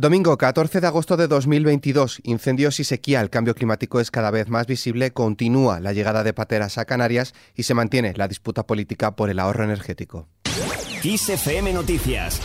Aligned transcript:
Domingo 0.00 0.38
14 0.38 0.80
de 0.80 0.86
agosto 0.86 1.18
de 1.18 1.28
2022, 1.28 2.20
incendios 2.22 2.80
y 2.80 2.84
sequía. 2.84 3.20
El 3.20 3.28
cambio 3.28 3.54
climático 3.54 4.00
es 4.00 4.10
cada 4.10 4.30
vez 4.30 4.48
más 4.48 4.66
visible, 4.66 5.10
continúa 5.10 5.78
la 5.78 5.92
llegada 5.92 6.24
de 6.24 6.32
pateras 6.32 6.78
a 6.78 6.86
Canarias 6.86 7.34
y 7.54 7.64
se 7.64 7.74
mantiene 7.74 8.14
la 8.16 8.26
disputa 8.26 8.66
política 8.66 9.14
por 9.14 9.28
el 9.28 9.38
ahorro 9.38 9.64
energético. 9.64 10.26
Noticias 11.74 12.40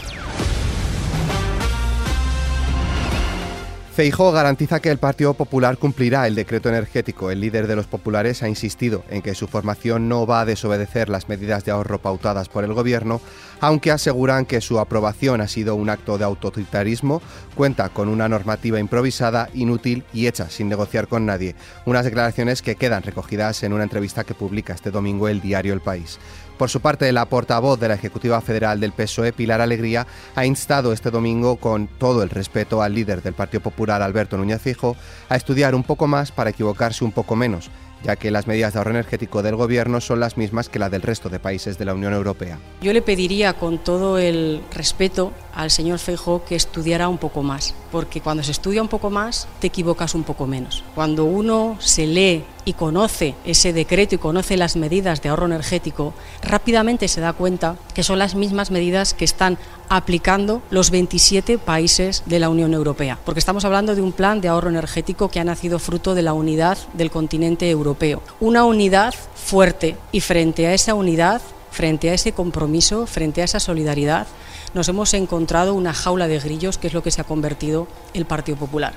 Feijóo 3.96 4.34
garantiza 4.34 4.82
que 4.82 4.92
el 4.92 4.98
Partido 4.98 5.36
Popular 5.36 5.78
cumplirá 5.78 6.28
el 6.28 6.36
decreto 6.36 6.68
energético. 6.68 7.32
El 7.32 7.40
líder 7.40 7.66
de 7.66 7.78
los 7.78 7.88
populares 7.88 8.44
ha 8.44 8.50
insistido 8.50 9.06
en 9.10 9.22
que 9.22 9.36
su 9.36 9.48
formación 9.48 10.10
no 10.10 10.28
va 10.28 10.42
a 10.42 10.46
desobedecer 10.46 11.08
las 11.08 11.30
medidas 11.30 11.64
de 11.64 11.72
ahorro 11.72 12.02
pautadas 12.02 12.50
por 12.50 12.66
el 12.66 12.74
gobierno, 12.74 13.22
aunque 13.62 13.92
aseguran 13.92 14.46
que 14.46 14.60
su 14.60 14.80
aprobación 14.80 15.40
ha 15.40 15.48
sido 15.48 15.76
un 15.76 15.90
acto 15.90 16.18
de 16.18 16.26
autoritarismo, 16.26 17.22
cuenta 17.56 17.88
con 17.88 18.10
una 18.10 18.28
normativa 18.28 18.82
improvisada, 18.82 19.48
inútil 19.54 20.04
y 20.12 20.28
hecha 20.28 20.50
sin 20.50 20.68
negociar 20.68 21.08
con 21.08 21.26
nadie. 21.26 21.56
Unas 21.86 22.04
declaraciones 22.04 22.62
que 22.62 22.76
quedan 22.76 23.04
recogidas 23.04 23.64
en 23.64 23.72
una 23.72 23.84
entrevista 23.84 24.26
que 24.26 24.34
publica 24.34 24.74
este 24.74 24.92
domingo 24.92 25.30
el 25.30 25.40
diario 25.40 25.74
El 25.74 25.80
País. 25.80 26.20
Por 26.58 26.70
su 26.70 26.80
parte, 26.80 27.12
la 27.12 27.26
portavoz 27.26 27.80
de 27.80 27.90
la 27.90 27.96
Ejecutiva 27.96 28.40
Federal 28.40 28.80
del 28.80 28.94
PSOE, 28.94 29.34
Pilar 29.34 29.60
Alegría, 29.60 30.08
ha 30.36 30.46
instado 30.46 30.94
este 30.94 31.12
domingo, 31.12 31.58
con 31.58 31.88
todo 31.88 32.24
el 32.24 32.30
respeto 32.30 32.82
al 32.82 32.94
líder 32.94 33.22
del 33.22 33.34
Partido 33.34 33.62
Popular, 33.62 34.02
Alberto 34.02 34.38
Núñez 34.38 34.62
Fijo, 34.62 34.96
a 35.28 35.36
estudiar 35.36 35.76
un 35.76 35.84
poco 35.84 36.08
más 36.08 36.32
para 36.32 36.52
equivocarse 36.52 37.04
un 37.04 37.12
poco 37.12 37.36
menos 37.36 37.70
ya 38.04 38.16
que 38.16 38.30
las 38.30 38.46
medidas 38.46 38.74
de 38.74 38.80
ahorro 38.80 38.92
energético 38.92 39.42
del 39.42 39.56
Gobierno 39.56 40.00
son 40.00 40.20
las 40.20 40.38
mismas 40.38 40.70
que 40.70 40.78
las 40.78 40.92
del 40.92 41.02
resto 41.02 41.30
de 41.30 41.40
países 41.40 41.78
de 41.78 41.86
la 41.86 41.94
Unión 41.96 42.14
Europea. 42.14 42.60
Yo 42.82 42.94
le 42.94 43.02
pediría 43.02 43.54
con 43.54 43.80
todo 43.80 44.20
el 44.20 44.62
respeto 44.72 45.34
al 45.56 45.72
señor 45.72 46.00
Feijóo 46.00 46.44
que 46.44 46.56
estudiara 46.56 47.10
un 47.10 47.18
poco 47.18 47.42
más, 47.42 47.74
porque 47.92 48.22
cuando 48.22 48.44
se 48.44 48.52
estudia 48.52 48.82
un 48.82 48.88
poco 48.88 49.10
más 49.10 49.48
te 49.60 49.68
equivocas 49.68 50.14
un 50.14 50.24
poco 50.24 50.46
menos. 50.46 50.84
Cuando 50.94 51.26
uno 51.26 51.78
se 51.80 52.06
lee 52.06 52.44
y 52.66 52.74
conoce 52.74 53.36
ese 53.46 53.74
decreto 53.74 54.16
y 54.16 54.18
conoce 54.18 54.58
las 54.58 54.76
medidas 54.76 55.22
de 55.22 55.30
ahorro 55.30 55.46
energético, 55.46 56.14
rápidamente 56.42 57.08
se 57.08 57.22
da 57.22 57.34
cuenta 57.34 57.78
que 57.94 58.04
son 58.04 58.20
las 58.20 58.36
mismas 58.36 58.72
medidas 58.72 59.14
que 59.14 59.26
están 59.26 59.58
aplicando 59.88 60.62
los 60.72 60.90
27 60.92 61.58
países 61.58 62.24
de 62.26 62.40
la 62.40 62.50
Unión 62.50 62.74
Europea, 62.74 63.20
porque 63.24 63.40
estamos 63.40 63.66
hablando 63.66 63.96
de 63.96 64.02
un 64.02 64.12
plan 64.12 64.42
de 64.42 64.48
ahorro 64.48 64.70
energético 64.70 65.30
que 65.30 65.40
ha 65.40 65.44
nacido 65.44 65.80
fruto 65.80 66.16
de 66.16 66.24
la 66.24 66.34
unidad 66.34 66.78
del 66.94 67.12
continente 67.12 67.70
europeo. 67.70 68.22
Una 68.40 68.66
unidad 68.66 69.14
fuerte 69.36 69.96
y 70.12 70.22
frente 70.22 70.68
a 70.68 70.74
esa 70.74 70.96
unidad, 70.96 71.42
frente 71.76 72.10
a 72.10 72.14
ese 72.14 72.32
compromiso, 72.32 73.06
frente 73.06 73.42
a 73.42 73.44
esa 73.44 73.60
solidaridad, 73.60 74.28
nos 74.74 74.88
hemos 74.88 75.14
encontrado 75.14 75.74
una 75.74 75.94
jaula 75.94 76.30
de 76.30 76.40
grillos 76.40 76.78
que 76.78 76.88
es 76.88 76.94
lo 76.94 77.04
que 77.04 77.12
se 77.12 77.20
ha 77.20 77.26
convertido 77.26 77.88
el 78.14 78.26
Partido 78.26 78.58
Popular. 78.58 78.94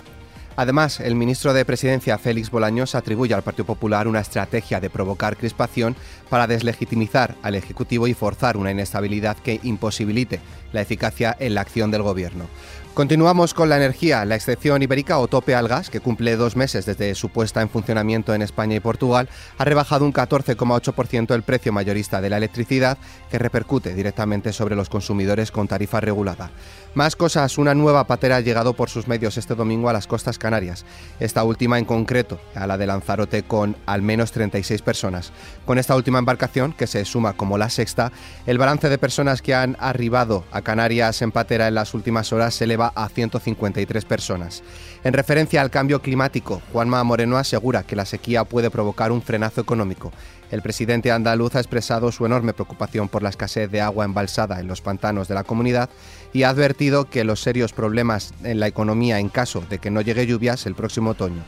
Además, 0.54 1.00
el 1.00 1.16
ministro 1.16 1.52
de 1.52 1.64
Presidencia, 1.64 2.18
Félix 2.18 2.50
Bolaños, 2.50 2.94
atribuye 2.94 3.34
al 3.34 3.42
Partido 3.42 3.64
Popular 3.64 4.06
una 4.06 4.20
estrategia 4.20 4.80
de 4.80 4.90
provocar 4.90 5.36
crispación 5.36 5.96
para 6.28 6.46
deslegitimizar 6.46 7.34
al 7.42 7.56
Ejecutivo 7.56 8.06
y 8.06 8.14
forzar 8.14 8.56
una 8.56 8.70
inestabilidad 8.70 9.36
que 9.36 9.60
imposibilite 9.64 10.40
la 10.72 10.80
eficacia 10.80 11.36
en 11.38 11.54
la 11.54 11.60
acción 11.60 11.90
del 11.90 12.02
Gobierno. 12.02 12.46
Continuamos 12.94 13.54
con 13.54 13.68
la 13.68 13.76
energía. 13.76 14.24
La 14.24 14.34
excepción 14.34 14.82
ibérica 14.82 15.18
o 15.18 15.28
tope 15.28 15.54
al 15.54 15.68
gas, 15.68 15.88
que 15.88 16.00
cumple 16.00 16.36
dos 16.36 16.56
meses 16.56 16.84
desde 16.84 17.14
su 17.14 17.28
puesta 17.28 17.62
en 17.62 17.68
funcionamiento 17.68 18.34
en 18.34 18.42
España 18.42 18.74
y 18.74 18.80
Portugal, 18.80 19.28
ha 19.56 19.64
rebajado 19.64 20.04
un 20.04 20.12
14,8% 20.12 21.32
el 21.32 21.44
precio 21.44 21.72
mayorista 21.72 22.20
de 22.20 22.28
la 22.28 22.38
electricidad, 22.38 22.98
que 23.30 23.38
repercute 23.38 23.94
directamente 23.94 24.52
sobre 24.52 24.74
los 24.74 24.88
consumidores 24.88 25.52
con 25.52 25.68
tarifa 25.68 26.00
regulada. 26.00 26.50
Más 26.94 27.14
cosas, 27.14 27.58
una 27.58 27.74
nueva 27.74 28.08
patera 28.08 28.36
ha 28.36 28.40
llegado 28.40 28.72
por 28.72 28.90
sus 28.90 29.06
medios 29.06 29.36
este 29.36 29.54
domingo 29.54 29.88
a 29.88 29.92
las 29.92 30.08
costas 30.08 30.38
canarias. 30.38 30.84
Esta 31.20 31.44
última 31.44 31.78
en 31.78 31.84
concreto, 31.84 32.40
a 32.56 32.66
la 32.66 32.78
de 32.78 32.86
Lanzarote, 32.88 33.44
con 33.44 33.76
al 33.86 34.02
menos 34.02 34.32
36 34.32 34.82
personas. 34.82 35.30
Con 35.66 35.78
esta 35.78 35.94
última 35.94 36.18
embarcación, 36.18 36.72
que 36.72 36.88
se 36.88 37.04
suma 37.04 37.34
como 37.34 37.58
la 37.58 37.70
sexta, 37.70 38.10
el 38.46 38.58
balance 38.58 38.88
de 38.88 38.98
personas 38.98 39.40
que 39.40 39.54
han 39.54 39.76
arribado 39.78 40.44
a 40.50 40.62
Canarias 40.62 41.22
en 41.22 41.30
patera 41.30 41.68
en 41.68 41.74
las 41.74 41.94
últimas 41.94 42.32
horas 42.32 42.54
se 42.54 42.64
eleva 42.64 42.77
a 42.86 43.08
153 43.08 44.04
personas. 44.04 44.62
En 45.04 45.12
referencia 45.12 45.60
al 45.60 45.70
cambio 45.70 46.00
climático, 46.00 46.62
Juanma 46.72 47.04
Moreno 47.04 47.36
asegura 47.36 47.82
que 47.82 47.96
la 47.96 48.04
sequía 48.04 48.44
puede 48.44 48.70
provocar 48.70 49.12
un 49.12 49.22
frenazo 49.22 49.60
económico. 49.60 50.12
El 50.50 50.62
presidente 50.62 51.12
andaluz 51.12 51.54
ha 51.56 51.60
expresado 51.60 52.10
su 52.10 52.24
enorme 52.24 52.54
preocupación 52.54 53.08
por 53.08 53.22
la 53.22 53.28
escasez 53.28 53.70
de 53.70 53.80
agua 53.80 54.04
embalsada 54.04 54.60
en 54.60 54.66
los 54.66 54.80
pantanos 54.80 55.28
de 55.28 55.34
la 55.34 55.44
comunidad 55.44 55.90
y 56.32 56.44
ha 56.44 56.50
advertido 56.50 57.10
que 57.10 57.24
los 57.24 57.40
serios 57.40 57.72
problemas 57.72 58.32
en 58.44 58.60
la 58.60 58.66
economía 58.66 59.18
en 59.18 59.28
caso 59.28 59.62
de 59.68 59.78
que 59.78 59.90
no 59.90 60.00
llegue 60.00 60.26
lluvias 60.26 60.64
el 60.66 60.74
próximo 60.74 61.10
otoño 61.10 61.42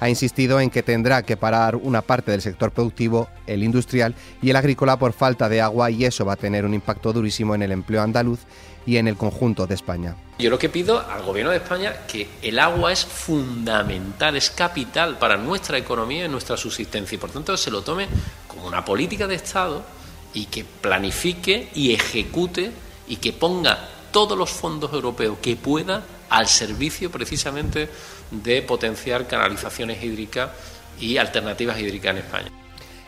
ha 0.00 0.08
insistido 0.08 0.60
en 0.60 0.70
que 0.70 0.82
tendrá 0.82 1.22
que 1.22 1.36
parar 1.36 1.76
una 1.76 2.02
parte 2.02 2.30
del 2.30 2.42
sector 2.42 2.70
productivo, 2.70 3.28
el 3.46 3.62
industrial 3.62 4.14
y 4.42 4.50
el 4.50 4.56
agrícola 4.56 4.98
por 4.98 5.12
falta 5.12 5.48
de 5.48 5.60
agua 5.60 5.90
y 5.90 6.04
eso 6.04 6.24
va 6.24 6.34
a 6.34 6.36
tener 6.36 6.64
un 6.64 6.74
impacto 6.74 7.12
durísimo 7.12 7.54
en 7.54 7.62
el 7.62 7.72
empleo 7.72 8.02
andaluz 8.02 8.40
y 8.86 8.96
en 8.96 9.08
el 9.08 9.16
conjunto 9.16 9.66
de 9.66 9.74
España. 9.74 10.16
Yo 10.38 10.50
lo 10.50 10.58
que 10.58 10.68
pido 10.68 11.00
al 11.00 11.22
gobierno 11.22 11.52
de 11.52 11.58
España 11.58 11.94
que 12.06 12.28
el 12.42 12.58
agua 12.58 12.92
es 12.92 13.04
fundamental, 13.04 14.36
es 14.36 14.50
capital 14.50 15.18
para 15.18 15.36
nuestra 15.36 15.78
economía 15.78 16.26
y 16.26 16.28
nuestra 16.28 16.56
subsistencia 16.56 17.16
y 17.16 17.18
por 17.18 17.30
tanto 17.30 17.56
se 17.56 17.70
lo 17.70 17.82
tome 17.82 18.08
como 18.48 18.66
una 18.66 18.84
política 18.84 19.26
de 19.26 19.36
Estado 19.36 19.82
y 20.34 20.46
que 20.46 20.64
planifique 20.64 21.70
y 21.74 21.94
ejecute 21.94 22.72
y 23.06 23.16
que 23.16 23.32
ponga 23.32 23.88
todos 24.10 24.36
los 24.36 24.50
fondos 24.50 24.92
europeos 24.92 25.38
que 25.40 25.56
pueda 25.56 26.02
al 26.28 26.48
servicio 26.48 27.10
precisamente 27.10 27.88
de 28.30 28.62
potenciar 28.62 29.26
canalizaciones 29.26 30.02
hídricas 30.02 30.50
y 31.00 31.16
alternativas 31.18 31.78
hídricas 31.78 32.12
en 32.12 32.18
España. 32.18 32.63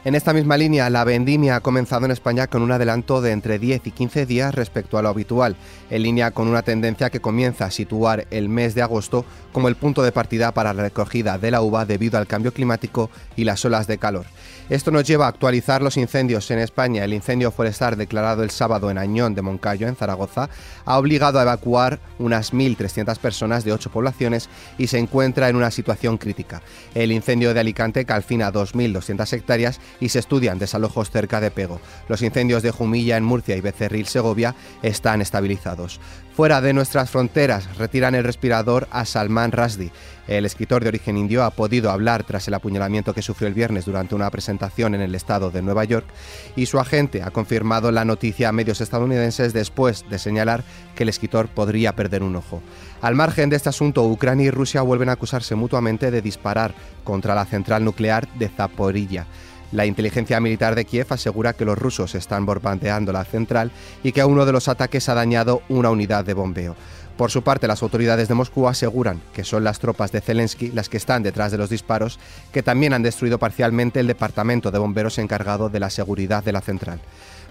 En 0.07 0.15
esta 0.15 0.33
misma 0.33 0.57
línea, 0.57 0.89
la 0.89 1.03
vendimia 1.03 1.57
ha 1.57 1.61
comenzado 1.61 2.05
en 2.05 2.13
España 2.13 2.47
con 2.47 2.63
un 2.63 2.71
adelanto 2.71 3.21
de 3.21 3.33
entre 3.33 3.59
10 3.59 3.89
y 3.89 3.91
15 3.91 4.25
días 4.25 4.55
respecto 4.55 4.99
a 4.99 5.03
lo 5.03 5.09
habitual, 5.09 5.57
en 5.91 6.03
línea 6.05 6.31
con 6.31 6.47
una 6.47 6.63
tendencia 6.63 7.11
que 7.11 7.19
comienza 7.19 7.65
a 7.65 7.73
situar 7.73 8.29
el 8.31 8.49
mes 8.49 8.77
de 8.77 8.83
agosto 8.83 9.25
como 9.51 9.67
el 9.67 9.75
punto 9.75 10.05
de 10.05 10.13
partida 10.13 10.53
para 10.53 10.73
la 10.73 10.85
recogida 10.85 11.39
de 11.39 11.51
la 11.51 11.61
uva 11.61 11.87
debido 11.87 12.19
al 12.19 12.29
cambio 12.29 12.53
climático 12.53 13.11
y 13.35 13.43
las 13.43 13.65
olas 13.65 13.89
de 13.89 13.99
calor. 13.99 14.27
Esto 14.69 14.91
nos 14.91 15.05
lleva 15.05 15.27
a 15.27 15.29
actualizar 15.29 15.81
los 15.81 15.97
incendios 15.97 16.51
en 16.51 16.59
España. 16.59 17.05
El 17.05 17.15
incendio 17.15 17.53
forestal 17.53 17.97
declarado 17.97 18.43
el 18.43 18.51
sábado 18.51 18.91
en 18.91 18.99
Añón 18.99 19.35
de 19.35 19.43
Moncayo, 19.43 19.87
en 19.87 19.95
Zaragoza, 19.95 20.51
ha 20.85 20.99
obligado 20.99 21.39
a 21.39 21.43
evacuar 21.43 22.01
unas 22.19 22.53
1.300 22.53 23.17
personas 23.19 23.65
de 23.65 23.73
ocho 23.73 23.91
poblaciones 23.91 24.49
y 24.77 24.89
se 24.89 24.99
encuentra 24.99 25.49
en 25.49 25.55
una 25.55 25.71
situación 25.71 26.19
crítica. 26.19 26.63
El 26.95 27.13
incendio 27.13 27.55
de 27.55 27.61
Alicante 27.61 28.05
calcina 28.05 28.53
2.200 28.53 29.33
hectáreas 29.33 29.81
y 30.01 30.09
se 30.09 30.19
estudian 30.19 30.59
desalojos 30.59 31.11
cerca 31.11 31.41
de 31.41 31.51
Pego. 31.51 31.81
Los 32.09 32.23
incendios 32.23 32.63
de 32.63 32.71
Jumilla 32.71 33.17
en 33.17 33.25
Murcia 33.25 33.57
y 33.57 33.61
Becerril, 33.61 34.07
Segovia, 34.07 34.55
están 34.83 35.23
estabilizados. 35.23 36.01
Fuera 36.37 36.61
de 36.61 36.75
nuestras 36.75 37.09
fronteras, 37.09 37.79
retiran 37.79 38.15
el 38.15 38.23
respirador 38.23 38.89
a 38.91 39.07
Salman 39.07 39.53
Rushdie. 39.53 39.91
El 40.29 40.45
escritor 40.45 40.83
de 40.83 40.89
origen 40.89 41.17
indio 41.17 41.45
ha 41.45 41.51
podido 41.51 41.91
hablar 41.91 42.25
tras 42.25 42.47
el 42.47 42.53
apuñalamiento 42.53 43.15
que 43.15 43.23
sufrió 43.23 43.49
el 43.49 43.55
viernes 43.55 43.87
durante 43.87 44.15
una 44.15 44.29
presentación 44.31 44.95
en 44.95 45.01
el 45.01 45.15
estado 45.15 45.51
de 45.51 45.63
Nueva 45.63 45.85
York 45.85 46.07
y 46.55 46.67
su 46.67 46.79
agente 46.79 47.23
ha 47.23 47.31
confirmado 47.31 47.91
la 47.91 48.05
noticia 48.05 48.51
a 48.51 48.53
medios 48.53 48.83
estadounidenses 48.83 49.55
después 49.55 50.05
de 50.11 50.19
señalar 50.19 50.63
que 50.95 51.05
el 51.05 51.09
escritor 51.09 51.49
podría 51.49 51.97
perder 51.97 52.23
un 52.23 52.37
ojo. 52.37 52.61
Al 53.01 53.15
margen 53.15 53.49
de 53.49 53.57
este 53.57 53.71
asunto, 53.71 54.05
Ucrania 54.05 54.47
y 54.47 54.51
Rusia 54.51 54.83
vuelven 54.83 55.09
a 55.09 55.13
acusarse 55.13 55.55
mutuamente 55.55 56.11
de 56.11 56.21
disparar 56.21 56.75
contra 57.05 57.35
la 57.35 57.47
central 57.47 57.83
nuclear 57.83 58.29
de 58.35 58.49
Zaporilla. 58.49 59.27
La 59.73 59.85
inteligencia 59.85 60.41
militar 60.41 60.75
de 60.75 60.85
Kiev 60.85 61.07
asegura 61.11 61.53
que 61.53 61.65
los 61.65 61.77
rusos 61.77 62.15
están 62.15 62.47
bombardeando 62.47 63.13
la 63.13 63.25
central 63.25 63.73
y 64.03 64.13
que 64.13 64.25
uno 64.25 64.47
de 64.47 64.53
los 64.53 64.69
ataques 64.69 65.09
ha 65.09 65.15
dañado 65.15 65.63
una 65.69 65.91
unidad 65.91 66.25
de 66.25 66.35
bombeo. 66.35 66.77
Por 67.17 67.31
su 67.31 67.43
parte, 67.43 67.67
las 67.67 67.83
autoridades 67.83 68.29
de 68.29 68.35
Moscú 68.35 68.69
aseguran 68.69 69.23
que 69.33 69.43
son 69.43 69.65
las 69.65 69.79
tropas 69.79 70.13
de 70.13 70.21
Zelensky 70.21 70.71
las 70.73 70.91
que 70.91 70.99
están 70.99 71.23
detrás 71.23 71.51
de 71.51 71.59
los 71.59 71.71
disparos, 71.71 72.19
que 72.53 72.63
también 72.63 72.93
han 72.93 73.03
destruido 73.03 73.39
parcialmente 73.39 74.01
el 74.01 74.07
departamento 74.07 74.71
de 74.71 74.79
bomberos 74.79 75.19
encargado 75.19 75.71
de 75.71 75.81
la 75.81 75.89
seguridad 75.89 76.45
de 76.45 76.53
la 76.53 76.61
central. 76.61 77.01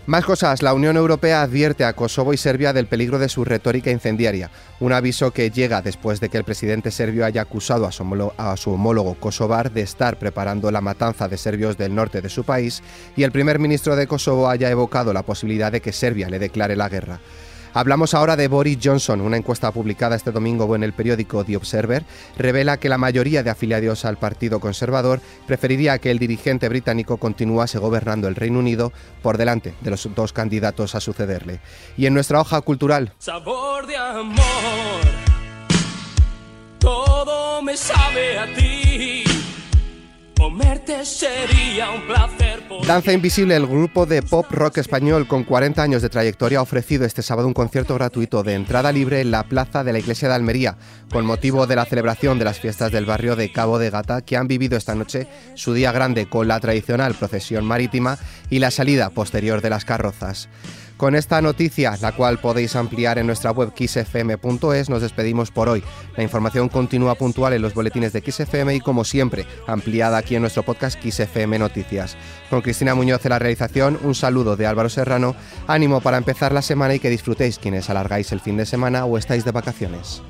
Más 0.07 0.23
cosas, 0.23 0.61
la 0.61 0.75
Unión 0.75 0.97
Europea 0.97 1.41
advierte 1.41 1.83
a 1.83 1.93
Kosovo 1.93 2.31
y 2.31 2.37
Serbia 2.37 2.73
del 2.73 2.85
peligro 2.85 3.17
de 3.17 3.27
su 3.27 3.43
retórica 3.43 3.89
incendiaria, 3.89 4.51
un 4.79 4.93
aviso 4.93 5.31
que 5.31 5.49
llega 5.49 5.81
después 5.81 6.19
de 6.19 6.29
que 6.29 6.37
el 6.37 6.43
presidente 6.43 6.91
serbio 6.91 7.25
haya 7.25 7.41
acusado 7.41 7.87
a 7.87 7.91
su, 7.91 8.71
homólogo, 8.71 9.15
kosovar 9.15 9.71
de 9.71 9.81
estar 9.81 10.19
preparando 10.19 10.69
la 10.69 10.79
matanza 10.79 11.27
de 11.27 11.37
serbios 11.37 11.75
del 11.79 11.95
norte 11.95 12.21
de 12.21 12.29
su 12.29 12.43
país 12.43 12.83
y 13.15 13.23
el 13.23 13.31
primer 13.31 13.57
ministro 13.57 13.95
de 13.95 14.05
Kosovo 14.05 14.47
haya 14.47 14.69
evocado 14.69 15.11
la 15.11 15.23
posibilidad 15.23 15.71
de 15.71 15.81
que 15.81 15.91
Serbia 15.91 16.29
le 16.29 16.37
declare 16.37 16.75
la 16.75 16.87
guerra. 16.87 17.19
Hablamos 17.75 18.13
ahora 18.13 18.37
de 18.37 18.47
Boris 18.47 18.79
Johnson. 18.81 19.19
Una 19.21 19.35
encuesta 19.35 19.69
publicada 19.71 20.15
este 20.15 20.31
domingo 20.31 20.73
en 20.75 20.83
el 20.83 20.93
periódico 20.93 21.43
The 21.43 21.57
Observer 21.57 22.05
revela 22.37 22.77
que 22.77 22.89
la 22.89 22.97
mayoría 22.97 23.43
de 23.43 23.49
afiliados 23.49 24.05
al 24.05 24.17
Partido 24.17 24.59
Conservador 24.59 25.19
preferiría 25.45 25.99
que 25.99 26.09
el 26.09 26.17
dirigente 26.17 26.69
británico 26.69 27.17
continuase 27.17 27.77
gobernando 27.77 28.29
el 28.29 28.35
Reino 28.35 28.59
Unido 28.59 28.93
por 29.21 29.37
delante 29.37 29.75
de 29.81 29.91
los 29.91 30.09
dos 30.15 30.31
candidatos 30.31 30.95
a 30.95 31.01
sucederle. 31.01 31.59
Y 31.97 32.05
en 32.05 32.13
nuestra 32.13 32.39
hoja 32.39 32.61
cultural. 32.61 33.13
Sabor 33.19 33.85
de 33.85 33.97
amor 33.97 35.25
te 37.75 37.81
sabe 37.81 38.39
a 38.39 38.45
ti. 38.55 39.23
Comerte 40.37 41.03
sería 41.03 41.91
un 41.91 42.07
placer. 42.07 42.54
Danza 42.83 43.13
Invisible, 43.13 43.55
el 43.55 43.65
grupo 43.65 44.05
de 44.05 44.21
pop 44.21 44.45
rock 44.51 44.77
español 44.77 45.27
con 45.27 45.43
40 45.43 45.81
años 45.81 46.03
de 46.03 46.09
trayectoria, 46.09 46.59
ha 46.59 46.61
ofrecido 46.61 47.03
este 47.03 47.23
sábado 47.23 47.47
un 47.47 47.53
concierto 47.55 47.95
gratuito 47.95 48.43
de 48.43 48.53
entrada 48.53 48.91
libre 48.91 49.21
en 49.21 49.31
la 49.31 49.43
plaza 49.43 49.83
de 49.83 49.91
la 49.91 49.97
iglesia 49.97 50.27
de 50.27 50.35
Almería, 50.35 50.77
con 51.11 51.25
motivo 51.25 51.65
de 51.65 51.75
la 51.75 51.85
celebración 51.85 52.37
de 52.37 52.45
las 52.45 52.59
fiestas 52.59 52.91
del 52.91 53.05
barrio 53.05 53.35
de 53.35 53.51
Cabo 53.51 53.79
de 53.79 53.89
Gata, 53.89 54.21
que 54.21 54.37
han 54.37 54.47
vivido 54.47 54.77
esta 54.77 54.93
noche 54.93 55.27
su 55.55 55.73
día 55.73 55.91
grande 55.91 56.29
con 56.29 56.47
la 56.47 56.59
tradicional 56.59 57.15
procesión 57.15 57.65
marítima 57.65 58.19
y 58.51 58.59
la 58.59 58.69
salida 58.69 59.09
posterior 59.09 59.61
de 59.61 59.71
las 59.71 59.83
carrozas. 59.83 60.47
Con 60.97 61.13
esta 61.13 61.41
noticia, 61.41 61.97
la 62.01 62.13
cual 62.13 62.39
podéis 62.39 62.75
ampliar 62.77 63.17
en 63.17 63.27
nuestra 63.27 63.51
web 63.51 63.73
xfm.es, 63.75 64.89
nos 64.89 65.01
despedimos 65.01 65.51
por 65.51 65.67
hoy. 65.67 65.83
La 66.15 66.23
información 66.23 66.69
continúa 66.69 67.15
puntual 67.15 67.51
en 67.51 67.61
los 67.61 67.73
boletines 67.73 68.13
de 68.13 68.21
XFM 68.21 68.75
y, 68.75 68.79
como 68.79 69.03
siempre, 69.03 69.45
ampliada 69.67 70.17
aquí 70.17 70.35
en 70.35 70.41
nuestro 70.41 70.63
podcast 70.63 70.97
XFM 71.03 71.59
Noticias. 71.59 72.15
Con 72.49 72.61
Cristina 72.61 72.95
Muñoz 72.95 73.25
en 73.25 73.31
la 73.31 73.39
realización, 73.39 73.99
un 74.03 74.15
saludo 74.15 74.55
de 74.55 74.67
Álvaro 74.67 74.87
Serrano, 74.87 75.35
ánimo 75.67 75.99
para 75.99 76.17
empezar 76.17 76.53
la 76.53 76.61
semana 76.61 76.95
y 76.95 76.99
que 76.99 77.09
disfrutéis 77.09 77.59
quienes 77.59 77.89
alargáis 77.89 78.31
el 78.31 78.39
fin 78.39 78.55
de 78.55 78.65
semana 78.65 79.03
o 79.03 79.17
estáis 79.17 79.43
de 79.43 79.51
vacaciones. 79.51 80.21